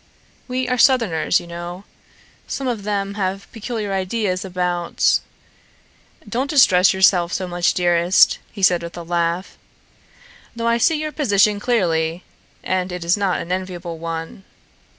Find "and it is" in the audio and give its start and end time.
12.63-13.15